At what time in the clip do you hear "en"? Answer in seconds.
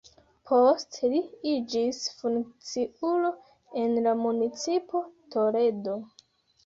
3.83-3.95